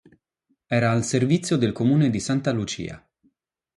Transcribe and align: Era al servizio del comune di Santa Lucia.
Era 0.77 0.89
al 0.89 1.03
servizio 1.03 1.57
del 1.57 1.73
comune 1.73 2.09
di 2.09 2.19
Santa 2.19 2.49
Lucia. 2.51 3.07